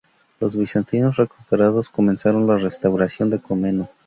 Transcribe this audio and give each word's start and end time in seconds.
La 0.39 0.47
bizantinos 0.47 1.17
recuperados 1.17 1.89
comenzaron 1.89 2.47
la 2.47 2.57
restauración 2.57 3.37
Comneno. 3.37 3.87